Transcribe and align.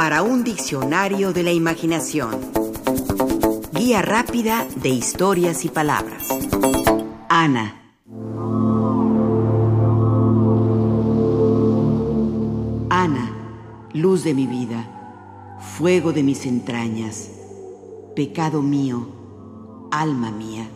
para 0.00 0.22
un 0.22 0.44
diccionario 0.44 1.34
de 1.34 1.42
la 1.42 1.52
imaginación. 1.52 2.30
Guía 3.74 4.00
rápida 4.00 4.66
de 4.76 4.88
historias 4.88 5.66
y 5.66 5.68
palabras. 5.68 6.26
Ana. 7.28 7.74
Ana, 12.88 13.30
luz 13.92 14.24
de 14.24 14.32
mi 14.32 14.46
vida, 14.46 15.58
fuego 15.76 16.14
de 16.14 16.22
mis 16.22 16.46
entrañas, 16.46 17.32
pecado 18.16 18.62
mío, 18.62 19.06
alma 19.90 20.30
mía. 20.30 20.66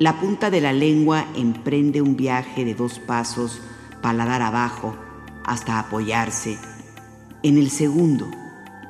La 0.00 0.18
punta 0.18 0.48
de 0.48 0.62
la 0.62 0.72
lengua 0.72 1.26
emprende 1.36 2.00
un 2.00 2.16
viaje 2.16 2.64
de 2.64 2.74
dos 2.74 2.98
pasos, 2.98 3.60
paladar 4.00 4.40
abajo, 4.40 4.96
hasta 5.44 5.78
apoyarse. 5.78 6.56
En 7.42 7.58
el 7.58 7.68
segundo, 7.70 8.26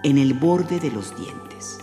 en 0.04 0.18
el 0.18 0.34
borde 0.34 0.78
de 0.78 0.92
los 0.92 1.12
dientes. 1.16 1.78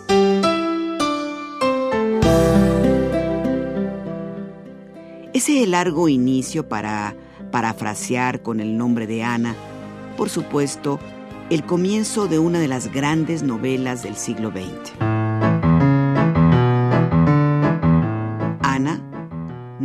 Ese 5.33 5.67
largo 5.67 6.07
inicio 6.07 6.69
para 6.69 7.13
parafrasear 7.51 8.41
con 8.41 8.61
el 8.61 8.77
nombre 8.77 9.07
de 9.07 9.25
Ana, 9.25 9.55
por 10.15 10.29
supuesto, 10.29 11.01
el 11.49 11.65
comienzo 11.65 12.29
de 12.29 12.39
una 12.39 12.59
de 12.59 12.69
las 12.69 12.93
grandes 12.93 13.43
novelas 13.43 14.03
del 14.03 14.15
siglo 14.15 14.51
XX. 14.51 15.06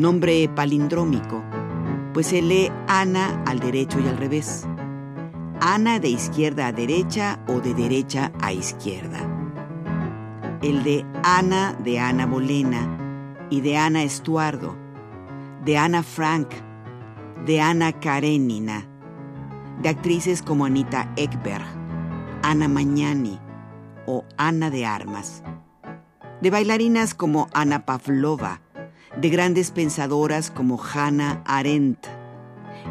Nombre 0.03 0.49
palindrómico, 0.49 1.45
pues 2.13 2.27
se 2.27 2.43
lee 2.43 2.71
Ana 2.89 3.43
al 3.47 3.61
derecho 3.61 4.01
y 4.01 4.09
al 4.09 4.17
revés. 4.17 4.67
Ana 5.61 6.01
de 6.01 6.09
izquierda 6.09 6.67
a 6.67 6.73
derecha 6.73 7.39
o 7.47 7.61
de 7.61 7.73
derecha 7.73 8.33
a 8.41 8.53
izquierda. 8.53 9.21
El 10.61 10.83
de 10.83 11.07
Ana 11.23 11.73
de 11.85 12.01
Ana 12.01 12.27
Bolena 12.27 13.47
y 13.49 13.61
de 13.61 13.77
Ana 13.77 14.03
Estuardo, 14.03 14.77
de 15.65 15.79
Ana 15.79 16.03
Frank, 16.03 16.49
de 17.47 17.61
Ana 17.61 17.93
Karenina, 17.93 18.89
de 19.83 19.89
actrices 19.89 20.43
como 20.43 20.65
Anita 20.65 21.13
Ekberg, 21.15 21.65
Ana 22.43 22.67
Mañani 22.67 23.39
o 24.07 24.25
Ana 24.37 24.69
de 24.69 24.85
Armas, 24.85 25.45
de 26.41 26.51
bailarinas 26.51 27.15
como 27.15 27.47
Ana 27.53 27.87
Pavlova, 27.87 28.61
de 29.17 29.29
grandes 29.29 29.71
pensadoras 29.71 30.51
como 30.51 30.81
Hannah 30.83 31.43
Arendt, 31.45 32.07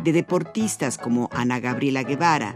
de 0.03 0.14
deportistas 0.14 0.97
como 0.97 1.30
Ana 1.31 1.59
Gabriela 1.59 2.03
Guevara, 2.03 2.55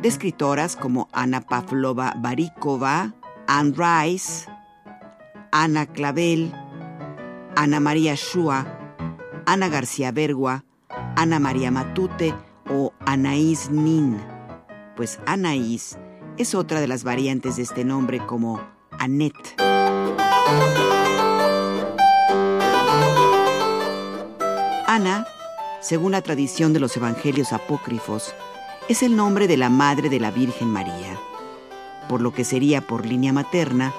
de 0.00 0.08
escritoras 0.08 0.76
como 0.76 1.08
Ana 1.12 1.40
Pavlova 1.40 2.14
Barikova, 2.16 3.14
Anne 3.46 3.74
Rice, 3.76 4.48
Ana 5.52 5.86
Clavel, 5.86 6.52
Ana 7.56 7.80
María 7.80 8.14
Shua, 8.14 8.66
Ana 9.46 9.68
García 9.68 10.10
Bergua, 10.10 10.64
Ana 11.16 11.38
María 11.38 11.70
Matute 11.70 12.34
o 12.68 12.92
Anaís 13.06 13.70
Nin, 13.70 14.18
pues 14.96 15.20
Anaís 15.26 15.98
es 16.38 16.54
otra 16.54 16.80
de 16.80 16.88
las 16.88 17.04
variantes 17.04 17.56
de 17.56 17.62
este 17.62 17.84
nombre 17.84 18.24
como 18.26 18.60
Annette. 18.98 19.56
Ana, 24.94 25.26
según 25.80 26.12
la 26.12 26.20
tradición 26.20 26.74
de 26.74 26.80
los 26.80 26.94
evangelios 26.98 27.54
apócrifos, 27.54 28.34
es 28.90 29.02
el 29.02 29.16
nombre 29.16 29.48
de 29.48 29.56
la 29.56 29.70
madre 29.70 30.10
de 30.10 30.20
la 30.20 30.30
Virgen 30.30 30.68
María, 30.68 31.18
por 32.10 32.20
lo 32.20 32.34
que 32.34 32.44
sería 32.44 32.82
por 32.82 33.06
línea 33.06 33.32
materna 33.32 33.94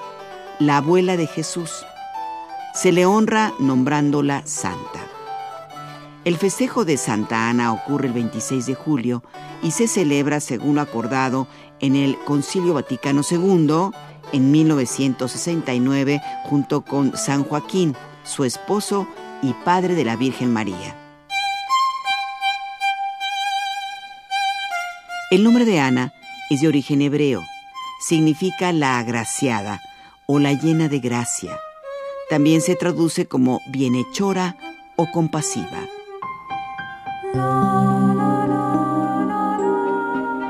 la 0.60 0.76
abuela 0.76 1.16
de 1.16 1.26
Jesús. 1.26 1.84
Se 2.74 2.92
le 2.92 3.06
honra 3.06 3.52
nombrándola 3.58 4.46
santa. 4.46 5.00
El 6.24 6.36
festejo 6.36 6.84
de 6.84 6.96
Santa 6.96 7.48
Ana 7.48 7.72
ocurre 7.72 8.06
el 8.06 8.12
26 8.12 8.64
de 8.66 8.76
julio 8.76 9.24
y 9.64 9.72
se 9.72 9.88
celebra 9.88 10.38
según 10.38 10.76
lo 10.76 10.80
acordado 10.82 11.48
en 11.80 11.96
el 11.96 12.16
Concilio 12.24 12.72
Vaticano 12.72 13.22
II 13.28 13.90
en 14.32 14.50
1969 14.52 16.22
junto 16.44 16.82
con 16.82 17.16
San 17.16 17.42
Joaquín, 17.42 17.96
su 18.22 18.44
esposo 18.44 19.08
y 19.44 19.52
padre 19.52 19.94
de 19.94 20.04
la 20.04 20.16
Virgen 20.16 20.50
María. 20.50 20.96
El 25.30 25.44
nombre 25.44 25.66
de 25.66 25.80
Ana 25.80 26.14
es 26.48 26.62
de 26.62 26.68
origen 26.68 27.02
hebreo. 27.02 27.42
Significa 28.00 28.72
la 28.72 28.98
agraciada 28.98 29.82
o 30.26 30.38
la 30.38 30.54
llena 30.54 30.88
de 30.88 30.98
gracia. 30.98 31.58
También 32.30 32.62
se 32.62 32.74
traduce 32.74 33.26
como 33.26 33.60
bienhechora 33.70 34.56
o 34.96 35.10
compasiva. 35.12 35.88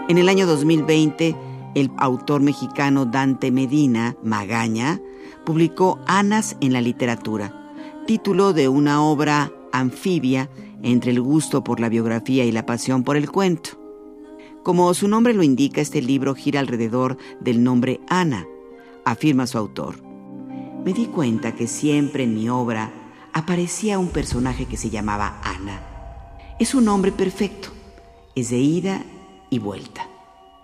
En 0.08 0.18
el 0.18 0.28
año 0.28 0.46
2020, 0.46 1.34
el 1.74 1.90
autor 1.96 2.42
mexicano 2.42 3.06
Dante 3.06 3.50
Medina 3.50 4.14
Magaña 4.22 5.00
publicó 5.44 5.98
Anas 6.06 6.56
en 6.60 6.72
la 6.72 6.80
literatura 6.80 7.63
título 8.06 8.52
de 8.52 8.68
una 8.68 9.02
obra 9.02 9.50
anfibia 9.72 10.50
entre 10.82 11.10
el 11.10 11.22
gusto 11.22 11.64
por 11.64 11.80
la 11.80 11.88
biografía 11.88 12.44
y 12.44 12.52
la 12.52 12.66
pasión 12.66 13.02
por 13.02 13.16
el 13.16 13.30
cuento. 13.30 13.70
Como 14.62 14.92
su 14.92 15.08
nombre 15.08 15.32
lo 15.32 15.42
indica, 15.42 15.80
este 15.80 16.02
libro 16.02 16.34
gira 16.34 16.60
alrededor 16.60 17.16
del 17.40 17.62
nombre 17.62 18.00
Ana, 18.08 18.46
afirma 19.04 19.46
su 19.46 19.56
autor. 19.56 20.02
Me 20.84 20.92
di 20.92 21.06
cuenta 21.06 21.54
que 21.54 21.66
siempre 21.66 22.24
en 22.24 22.34
mi 22.34 22.48
obra 22.50 22.92
aparecía 23.32 23.98
un 23.98 24.08
personaje 24.08 24.66
que 24.66 24.76
se 24.76 24.90
llamaba 24.90 25.40
Ana. 25.42 25.82
Es 26.58 26.74
un 26.74 26.84
nombre 26.84 27.10
perfecto, 27.10 27.70
es 28.34 28.50
de 28.50 28.58
ida 28.58 29.02
y 29.48 29.58
vuelta, 29.58 30.06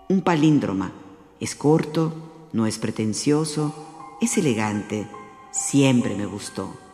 un 0.09 0.21
palíndroma, 0.21 0.91
es 1.39 1.55
corto, 1.55 2.13
no 2.53 2.67
es 2.67 2.77
pretencioso, 2.77 3.73
es 4.21 4.37
elegante, 4.37 5.07
siempre 5.51 6.15
me 6.15 6.27
gustó. 6.27 6.90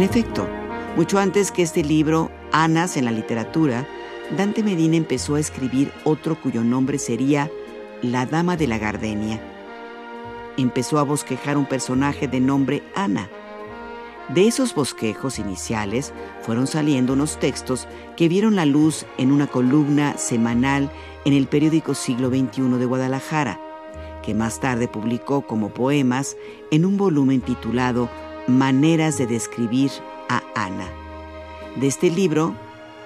En 0.00 0.02
efecto, 0.02 0.48
mucho 0.96 1.18
antes 1.18 1.52
que 1.52 1.60
este 1.60 1.84
libro, 1.84 2.30
Anas 2.52 2.96
en 2.96 3.04
la 3.04 3.10
literatura, 3.10 3.86
Dante 4.36 4.62
Medina 4.62 4.96
empezó 4.96 5.34
a 5.34 5.40
escribir 5.40 5.92
otro 6.04 6.40
cuyo 6.40 6.64
nombre 6.64 6.98
sería 6.98 7.50
La 8.00 8.24
Dama 8.24 8.56
de 8.56 8.66
la 8.66 8.78
Gardenia. 8.78 9.40
Empezó 10.56 10.98
a 10.98 11.02
bosquejar 11.02 11.58
un 11.58 11.66
personaje 11.66 12.28
de 12.28 12.40
nombre 12.40 12.82
Ana. 12.94 13.28
De 14.30 14.46
esos 14.46 14.74
bosquejos 14.74 15.38
iniciales 15.38 16.14
fueron 16.40 16.66
saliendo 16.66 17.12
unos 17.12 17.38
textos 17.38 17.86
que 18.16 18.28
vieron 18.28 18.56
la 18.56 18.64
luz 18.64 19.04
en 19.18 19.32
una 19.32 19.48
columna 19.48 20.16
semanal 20.16 20.90
en 21.26 21.34
el 21.34 21.46
periódico 21.46 21.94
Siglo 21.94 22.30
XXI 22.30 22.78
de 22.78 22.86
Guadalajara 22.86 23.69
que 24.22 24.34
más 24.34 24.60
tarde 24.60 24.88
publicó 24.88 25.42
como 25.42 25.70
poemas 25.70 26.36
en 26.70 26.84
un 26.84 26.96
volumen 26.96 27.40
titulado 27.40 28.08
Maneras 28.46 29.18
de 29.18 29.26
describir 29.26 29.90
a 30.28 30.42
Ana. 30.54 30.88
De 31.76 31.86
este 31.86 32.10
libro, 32.10 32.54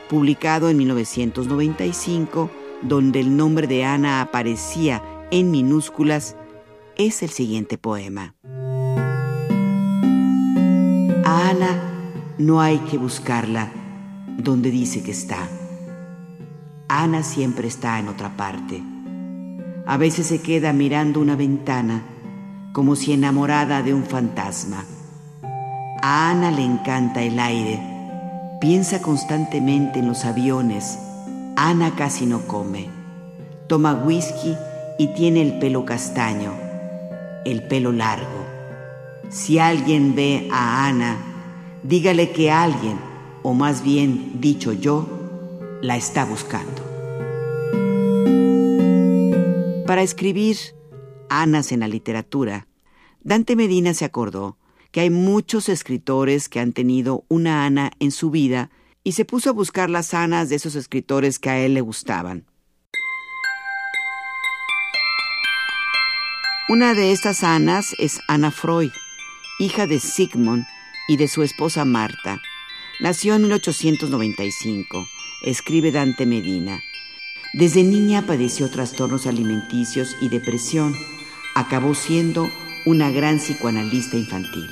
publicado 0.08 0.70
en 0.70 0.76
1995, 0.78 2.50
donde 2.82 3.20
el 3.20 3.36
nombre 3.36 3.66
de 3.66 3.84
Ana 3.84 4.20
aparecía 4.20 5.02
en 5.30 5.50
minúsculas, 5.50 6.36
es 6.96 7.22
el 7.22 7.30
siguiente 7.30 7.78
poema. 7.78 8.34
A 11.24 11.48
Ana 11.50 11.82
no 12.38 12.60
hay 12.60 12.78
que 12.78 12.98
buscarla 12.98 13.70
donde 14.38 14.70
dice 14.70 15.02
que 15.02 15.10
está. 15.10 15.48
Ana 16.88 17.22
siempre 17.22 17.68
está 17.68 17.98
en 17.98 18.08
otra 18.08 18.36
parte 18.36 18.82
a 19.86 19.96
veces 19.96 20.26
se 20.26 20.40
queda 20.40 20.72
mirando 20.72 21.20
una 21.20 21.36
ventana, 21.36 22.02
como 22.72 22.96
si 22.96 23.12
enamorada 23.12 23.82
de 23.82 23.92
un 23.92 24.04
fantasma. 24.04 24.84
A 26.02 26.30
Ana 26.30 26.50
le 26.50 26.64
encanta 26.64 27.22
el 27.22 27.38
aire, 27.38 27.80
piensa 28.60 29.02
constantemente 29.02 29.98
en 29.98 30.08
los 30.08 30.24
aviones. 30.24 30.98
Ana 31.56 31.94
casi 31.94 32.26
no 32.26 32.40
come, 32.46 32.88
toma 33.68 33.94
whisky 33.94 34.56
y 34.98 35.08
tiene 35.14 35.42
el 35.42 35.58
pelo 35.58 35.84
castaño, 35.84 36.52
el 37.44 37.62
pelo 37.62 37.92
largo. 37.92 38.44
Si 39.30 39.58
alguien 39.58 40.14
ve 40.14 40.48
a 40.52 40.86
Ana, 40.86 41.16
dígale 41.82 42.30
que 42.30 42.50
alguien, 42.50 42.98
o 43.42 43.52
más 43.52 43.82
bien 43.82 44.40
dicho 44.40 44.72
yo, 44.72 45.08
la 45.82 45.96
está 45.96 46.24
buscando. 46.24 46.83
Para 49.94 50.02
escribir 50.02 50.56
Anas 51.28 51.70
en 51.70 51.78
la 51.78 51.86
literatura, 51.86 52.66
Dante 53.20 53.54
Medina 53.54 53.94
se 53.94 54.04
acordó 54.04 54.58
que 54.90 54.98
hay 54.98 55.10
muchos 55.10 55.68
escritores 55.68 56.48
que 56.48 56.58
han 56.58 56.72
tenido 56.72 57.24
una 57.28 57.64
Ana 57.64 57.92
en 58.00 58.10
su 58.10 58.32
vida 58.32 58.70
y 59.04 59.12
se 59.12 59.24
puso 59.24 59.50
a 59.50 59.52
buscar 59.52 59.90
las 59.90 60.12
Anas 60.12 60.48
de 60.48 60.56
esos 60.56 60.74
escritores 60.74 61.38
que 61.38 61.48
a 61.48 61.60
él 61.60 61.74
le 61.74 61.80
gustaban. 61.80 62.44
Una 66.68 66.94
de 66.94 67.12
estas 67.12 67.44
Anas 67.44 67.94
es 68.00 68.18
Ana 68.26 68.50
Freud, 68.50 68.90
hija 69.60 69.86
de 69.86 70.00
Sigmund 70.00 70.66
y 71.06 71.18
de 71.18 71.28
su 71.28 71.44
esposa 71.44 71.84
Marta. 71.84 72.40
Nació 72.98 73.36
en 73.36 73.42
1895, 73.42 75.06
escribe 75.44 75.92
Dante 75.92 76.26
Medina. 76.26 76.82
Desde 77.54 77.84
niña 77.84 78.26
padeció 78.26 78.68
trastornos 78.68 79.28
alimenticios 79.28 80.16
y 80.20 80.28
depresión. 80.28 80.92
Acabó 81.54 81.94
siendo 81.94 82.48
una 82.84 83.12
gran 83.12 83.36
psicoanalista 83.38 84.16
infantil. 84.16 84.66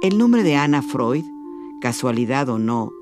El 0.00 0.16
nombre 0.16 0.42
de 0.42 0.56
Ana 0.56 0.80
Freud, 0.80 1.26
casualidad 1.82 2.48
o 2.48 2.58
no, 2.58 2.94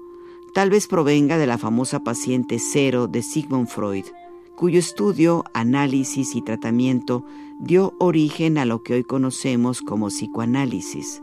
tal 0.52 0.70
vez 0.70 0.88
provenga 0.88 1.38
de 1.38 1.46
la 1.46 1.56
famosa 1.56 2.00
paciente 2.00 2.58
cero 2.58 3.06
de 3.06 3.22
Sigmund 3.22 3.68
Freud, 3.68 4.06
cuyo 4.56 4.80
estudio, 4.80 5.44
análisis 5.54 6.34
y 6.34 6.42
tratamiento 6.42 7.24
dio 7.60 7.94
origen 8.00 8.58
a 8.58 8.64
lo 8.64 8.82
que 8.82 8.94
hoy 8.94 9.04
conocemos 9.04 9.82
como 9.82 10.08
psicoanálisis. 10.08 11.22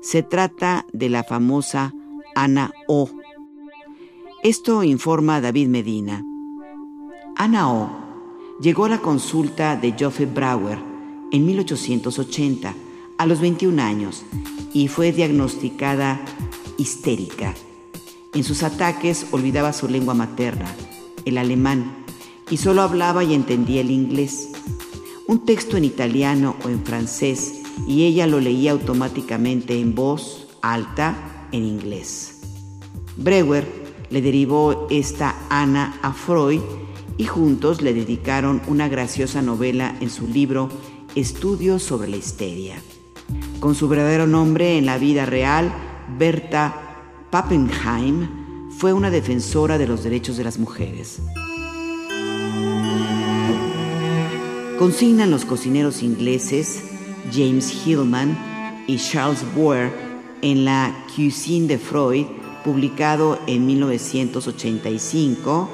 Se 0.00 0.22
trata 0.22 0.86
de 0.94 1.10
la 1.10 1.22
famosa 1.22 1.92
Ana 2.34 2.72
O. 2.88 3.10
Esto 4.44 4.82
informa 4.82 5.40
David 5.40 5.68
Medina. 5.68 6.22
Ana 7.34 7.72
O 7.72 7.90
llegó 8.60 8.84
a 8.84 8.90
la 8.90 8.98
consulta 8.98 9.74
de 9.74 9.94
Joffe 9.98 10.26
Brauer 10.26 10.78
en 11.32 11.46
1880, 11.46 12.74
a 13.16 13.24
los 13.24 13.40
21 13.40 13.82
años, 13.82 14.22
y 14.74 14.88
fue 14.88 15.12
diagnosticada 15.12 16.20
histérica. 16.76 17.54
En 18.34 18.44
sus 18.44 18.62
ataques 18.62 19.28
olvidaba 19.30 19.72
su 19.72 19.88
lengua 19.88 20.12
materna, 20.12 20.70
el 21.24 21.38
alemán, 21.38 22.04
y 22.50 22.58
solo 22.58 22.82
hablaba 22.82 23.24
y 23.24 23.32
entendía 23.32 23.80
el 23.80 23.90
inglés. 23.90 24.50
Un 25.26 25.46
texto 25.46 25.78
en 25.78 25.84
italiano 25.86 26.54
o 26.62 26.68
en 26.68 26.84
francés 26.84 27.62
y 27.86 28.04
ella 28.04 28.26
lo 28.26 28.40
leía 28.40 28.72
automáticamente 28.72 29.80
en 29.80 29.94
voz 29.94 30.48
alta 30.60 31.48
en 31.50 31.64
inglés. 31.64 32.42
Breuer 33.16 33.83
le 34.14 34.22
derivó 34.22 34.86
esta 34.90 35.34
Ana 35.50 35.98
a 36.00 36.12
Freud 36.12 36.60
y 37.18 37.24
juntos 37.24 37.82
le 37.82 37.92
dedicaron 37.92 38.62
una 38.68 38.86
graciosa 38.86 39.42
novela 39.42 39.96
en 40.00 40.08
su 40.08 40.28
libro 40.28 40.68
Estudios 41.16 41.82
sobre 41.82 42.06
la 42.06 42.16
histeria. 42.16 42.76
Con 43.58 43.74
su 43.74 43.88
verdadero 43.88 44.28
nombre 44.28 44.78
en 44.78 44.86
la 44.86 44.98
vida 44.98 45.26
real, 45.26 45.74
Berta 46.16 47.26
Pappenheim 47.32 48.70
fue 48.78 48.92
una 48.92 49.10
defensora 49.10 49.78
de 49.78 49.88
los 49.88 50.04
derechos 50.04 50.36
de 50.36 50.44
las 50.44 50.60
mujeres. 50.60 51.20
Consignan 54.78 55.32
los 55.32 55.44
cocineros 55.44 56.04
ingleses 56.04 56.84
James 57.32 57.84
Hillman 57.84 58.38
y 58.86 58.96
Charles 58.96 59.44
Boer 59.56 59.90
en 60.40 60.64
la 60.64 61.04
Cuisine 61.16 61.66
de 61.66 61.78
Freud, 61.78 62.26
publicado 62.64 63.38
en 63.46 63.66
1985, 63.66 65.68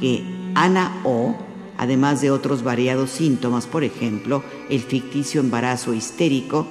que 0.00 0.24
Ana 0.54 1.00
O, 1.04 1.34
además 1.78 2.20
de 2.20 2.30
otros 2.30 2.62
variados 2.62 3.10
síntomas, 3.10 3.66
por 3.66 3.82
ejemplo, 3.82 4.44
el 4.68 4.80
ficticio 4.80 5.40
embarazo 5.40 5.94
histérico, 5.94 6.66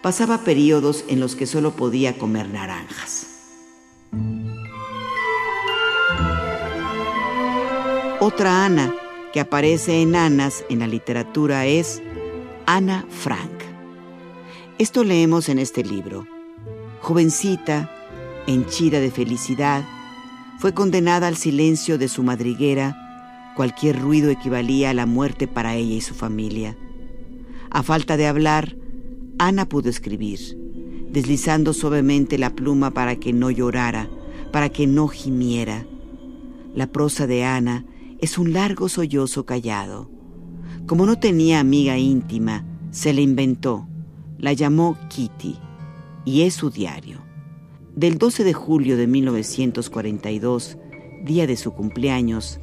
pasaba 0.00 0.38
periodos 0.38 1.04
en 1.08 1.20
los 1.20 1.36
que 1.36 1.46
solo 1.46 1.72
podía 1.72 2.18
comer 2.18 2.48
naranjas. 2.48 3.26
Otra 8.20 8.64
Ana 8.64 8.94
que 9.32 9.40
aparece 9.40 10.02
en 10.02 10.14
Anas 10.14 10.64
en 10.68 10.80
la 10.80 10.86
literatura 10.86 11.66
es 11.66 12.02
Ana 12.66 13.06
Frank. 13.08 13.50
Esto 14.78 15.04
leemos 15.04 15.48
en 15.48 15.58
este 15.58 15.82
libro. 15.82 16.26
Jovencita, 17.00 17.90
henchida 18.46 19.00
de 19.00 19.10
felicidad, 19.10 19.84
fue 20.58 20.74
condenada 20.74 21.28
al 21.28 21.36
silencio 21.36 21.98
de 21.98 22.08
su 22.08 22.22
madriguera. 22.22 22.96
Cualquier 23.56 24.00
ruido 24.00 24.30
equivalía 24.30 24.90
a 24.90 24.94
la 24.94 25.06
muerte 25.06 25.48
para 25.48 25.74
ella 25.74 25.94
y 25.94 26.00
su 26.00 26.14
familia. 26.14 26.76
A 27.70 27.82
falta 27.82 28.16
de 28.16 28.26
hablar, 28.26 28.76
Ana 29.38 29.68
pudo 29.68 29.88
escribir, 29.88 30.38
deslizando 31.10 31.72
suavemente 31.72 32.38
la 32.38 32.54
pluma 32.54 32.92
para 32.92 33.16
que 33.16 33.32
no 33.32 33.50
llorara, 33.50 34.08
para 34.52 34.68
que 34.68 34.86
no 34.86 35.08
gimiera. 35.08 35.86
La 36.74 36.86
prosa 36.86 37.26
de 37.26 37.44
Ana 37.44 37.84
es 38.20 38.38
un 38.38 38.52
largo 38.52 38.88
sollozo 38.88 39.46
callado. 39.46 40.10
Como 40.86 41.06
no 41.06 41.18
tenía 41.18 41.60
amiga 41.60 41.98
íntima, 41.98 42.64
se 42.90 43.12
le 43.12 43.22
inventó, 43.22 43.88
la 44.38 44.52
llamó 44.52 44.96
Kitty, 45.08 45.56
y 46.24 46.42
es 46.42 46.54
su 46.54 46.70
diario. 46.70 47.21
Del 47.94 48.16
12 48.16 48.44
de 48.44 48.54
julio 48.54 48.96
de 48.96 49.06
1942, 49.06 50.78
día 51.24 51.46
de 51.46 51.58
su 51.58 51.74
cumpleaños, 51.74 52.58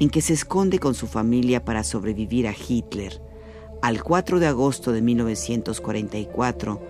en 0.00 0.08
que 0.08 0.22
se 0.22 0.32
esconde 0.32 0.78
con 0.78 0.94
su 0.94 1.06
familia 1.06 1.62
para 1.66 1.84
sobrevivir 1.84 2.48
a 2.48 2.54
Hitler, 2.54 3.20
al 3.82 4.02
4 4.02 4.40
de 4.40 4.46
agosto 4.46 4.92
de 4.92 5.02
1944, 5.02 6.80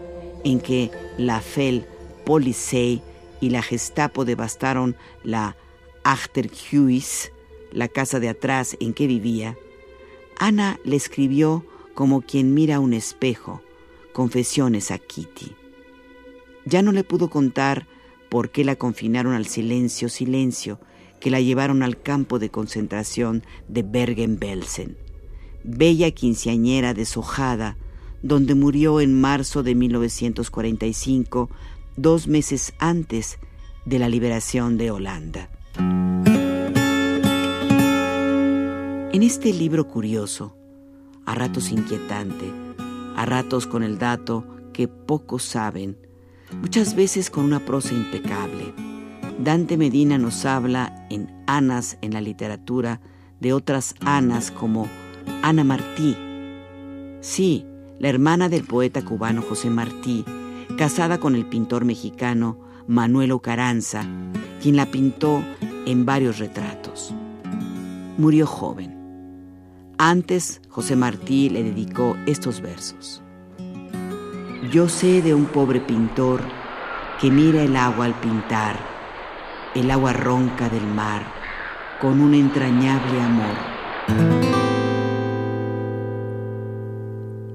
en 0.45 0.61
que 0.61 0.93
la 1.19 1.41
FEL, 1.41 1.85
Polizei 2.25 3.03
y 3.41 3.51
la 3.51 3.61
Gestapo 3.61 4.25
devastaron 4.25 4.95
la 5.25 5.57
Achterhuis, 6.05 7.33
la 7.73 7.89
casa 7.89 8.21
de 8.21 8.29
atrás 8.29 8.77
en 8.79 8.95
que 8.95 9.09
vivía, 9.09 9.59
Ana 10.39 10.79
le 10.85 10.95
escribió 10.95 11.65
como 11.95 12.23
quien 12.23 12.55
mira 12.55 12.79
un 12.79 12.93
espejo, 12.93 13.63
confesiones 14.13 14.93
a 14.93 14.99
Kitty. 14.99 15.60
Ya 16.71 16.83
no 16.83 16.93
le 16.93 17.03
pudo 17.03 17.31
contar 17.31 17.89
por 18.29 18.51
qué 18.51 18.65
la 18.65 18.77
confinaron 18.77 19.35
al 19.35 19.47
silencio, 19.47 20.09
silencio, 20.09 20.79
que 21.19 21.29
la 21.29 21.41
llevaron 21.41 21.83
al 21.83 22.01
campo 22.01 22.39
de 22.39 22.49
concentración 22.51 23.43
de 23.67 23.83
Bergen-Belsen, 23.83 24.97
bella 25.65 26.13
quinceañera 26.13 26.95
deshojada, 26.95 27.77
donde 28.23 28.55
murió 28.55 29.01
en 29.01 29.21
marzo 29.21 29.65
de 29.65 29.75
1945, 29.75 31.51
dos 31.97 32.29
meses 32.29 32.73
antes 32.79 33.41
de 33.85 33.99
la 33.99 34.09
liberación 34.09 34.79
de 34.79 34.93
Holanda. 34.93 35.51
En 39.13 39.25
este 39.25 39.53
libro 39.53 39.89
curioso, 39.89 40.57
a 41.27 41.35
ratos 41.35 41.73
inquietante, 41.73 42.47
a 43.17 43.27
ratos 43.27 43.67
con 43.67 43.83
el 43.83 43.99
dato 43.99 44.47
que 44.73 44.87
pocos 44.87 45.43
saben, 45.43 45.97
muchas 46.61 46.95
veces 46.95 47.31
con 47.31 47.45
una 47.45 47.61
prosa 47.61 47.95
impecable, 47.95 48.73
Dante 49.43 49.77
Medina 49.77 50.19
nos 50.19 50.45
habla 50.45 51.07
en 51.09 51.33
Anas 51.47 51.97
en 52.03 52.13
la 52.13 52.21
literatura 52.21 53.01
de 53.41 53.53
otras 53.53 53.95
Anas 54.01 54.51
como 54.51 54.87
Ana 55.43 55.65
Martí. 55.65 56.17
Sí, 57.21 57.65
la 57.99 58.09
hermana 58.09 58.49
del 58.49 58.65
poeta 58.65 59.03
cubano 59.03 59.43
José 59.43 59.71
Martí, 59.71 60.25
casada 60.77 61.19
con 61.19 61.35
el 61.35 61.47
pintor 61.47 61.85
mexicano 61.85 62.59
Manuel 62.87 63.33
Ocaranza, 63.33 64.05
quien 64.61 64.77
la 64.77 64.91
pintó 64.91 65.43
en 65.87 66.05
varios 66.05 66.39
retratos. 66.39 67.15
Murió 68.19 68.47
joven. 68.47 68.97
Antes, 69.97 70.61
José 70.69 70.97
Martí 70.97 71.49
le 71.49 71.63
dedicó 71.63 72.17
estos 72.27 72.61
versos. 72.61 73.23
Yo 74.71 74.89
sé 74.89 75.21
de 75.21 75.35
un 75.35 75.47
pobre 75.47 75.81
pintor 75.81 76.43
que 77.21 77.29
mira 77.29 77.65
el 77.65 77.75
agua 77.75 78.05
al 78.05 78.15
pintar, 78.21 78.79
el 79.75 79.91
agua 79.91 80.13
ronca 80.13 80.69
del 80.69 80.87
mar, 80.87 81.25
con 82.01 82.21
un 82.21 82.35
entrañable 82.35 83.21
amor. 83.21 83.57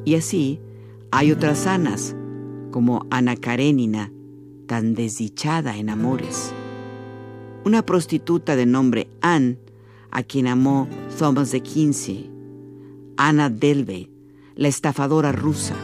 Y 0.03 0.15
así 0.15 0.59
hay 1.09 1.31
otras 1.31 1.67
Anas, 1.67 2.17
como 2.71 3.07
Ana 3.09 3.37
Karenina, 3.37 4.11
tan 4.67 4.93
desdichada 4.93 5.77
en 5.77 5.89
amores. 5.89 6.51
Una 7.63 7.85
prostituta 7.85 8.57
de 8.57 8.65
nombre 8.65 9.07
Anne, 9.21 9.57
a 10.11 10.21
quien 10.21 10.47
amó 10.47 10.89
Thomas 11.17 11.53
de 11.53 11.61
Quincy, 11.61 12.29
Ana 13.15 13.49
Delve, 13.49 14.09
la 14.55 14.67
estafadora 14.67 15.31
rusa, 15.31 15.75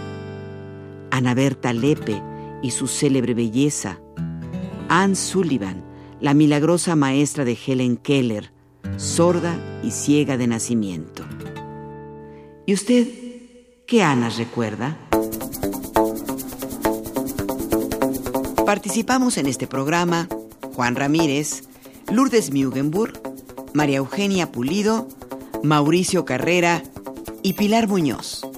Ana 1.11 1.33
Berta 1.33 1.73
Lepe 1.73 2.21
y 2.61 2.71
su 2.71 2.87
célebre 2.87 3.33
belleza, 3.33 3.99
Anne 4.89 5.15
Sullivan, 5.15 5.83
la 6.19 6.33
milagrosa 6.33 6.95
maestra 6.95 7.45
de 7.45 7.57
Helen 7.65 7.97
Keller, 7.97 8.51
sorda 8.97 9.55
y 9.83 9.91
ciega 9.91 10.37
de 10.37 10.47
nacimiento. 10.47 11.23
¿Y 12.65 12.73
usted 12.73 13.07
qué 13.85 14.03
Ana 14.03 14.29
recuerda? 14.29 14.97
Participamos 18.65 19.37
en 19.37 19.47
este 19.47 19.67
programa 19.67 20.29
Juan 20.73 20.95
Ramírez, 20.95 21.63
Lourdes 22.11 22.53
Mugenburg, 22.53 23.19
María 23.73 23.97
Eugenia 23.97 24.51
Pulido, 24.51 25.07
Mauricio 25.63 26.25
Carrera 26.25 26.83
y 27.43 27.53
Pilar 27.53 27.87
Muñoz. 27.87 28.50